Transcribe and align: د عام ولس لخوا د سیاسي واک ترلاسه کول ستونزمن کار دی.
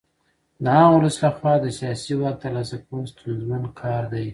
د 0.63 0.65
عام 0.75 0.89
ولس 0.95 1.15
لخوا 1.23 1.53
د 1.61 1.65
سیاسي 1.77 2.13
واک 2.17 2.35
ترلاسه 2.43 2.77
کول 2.85 3.03
ستونزمن 3.13 3.63
کار 3.81 4.03
دی. 4.13 4.27